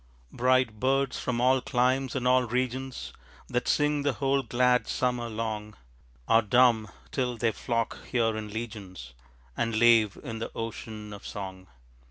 Bright 0.31 0.79
birds 0.79 1.19
from 1.19 1.39
all 1.39 1.61
climes 1.61 2.15
and 2.15 2.27
all 2.27 2.41
regions 2.45 3.13
That 3.47 3.67
sing 3.67 4.01
the 4.01 4.13
whole 4.13 4.41
glad 4.41 4.87
summer 4.87 5.29
long, 5.29 5.77
Are 6.27 6.41
dumb, 6.41 6.87
till 7.11 7.37
they 7.37 7.51
flock 7.51 7.99
here 8.07 8.35
in 8.35 8.47
legions 8.51 9.13
And 9.55 9.77
lave 9.77 10.17
in 10.23 10.39
the 10.39 10.51
ocean 10.55 11.13
of 11.13 11.23
song. 11.27 11.67